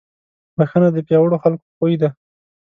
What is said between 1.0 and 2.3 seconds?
پیاوړو خلکو خوی دی.